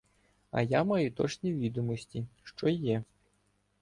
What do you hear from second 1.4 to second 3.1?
відомості, що є.